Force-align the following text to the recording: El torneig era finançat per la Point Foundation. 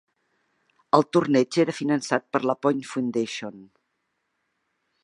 El 0.99 1.05
torneig 1.17 1.59
era 1.65 1.75
finançat 1.81 2.27
per 2.37 2.43
la 2.53 2.57
Point 2.67 2.83
Foundation. 2.95 3.63